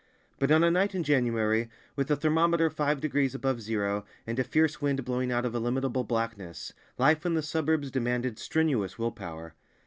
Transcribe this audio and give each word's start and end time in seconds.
But 0.39 0.49
on 0.49 0.63
a 0.63 0.71
night 0.71 0.95
in 0.95 1.03
January, 1.03 1.69
with 1.95 2.07
the 2.07 2.15
thermometer 2.15 2.71
five 2.71 2.99
degrees 2.99 3.35
above 3.35 3.61
zero, 3.61 4.03
and 4.25 4.39
a 4.39 4.43
fierce 4.43 4.81
wind 4.81 5.05
blowing 5.05 5.31
out 5.31 5.45
of 5.45 5.53
illimitable 5.53 6.05
blackness, 6.05 6.73
life 6.97 7.23
in 7.23 7.35
the 7.35 7.43
suburbs 7.43 7.91
demanded 7.91 8.39
strenuous 8.39 8.97
will 8.97 9.11
power. 9.11 9.53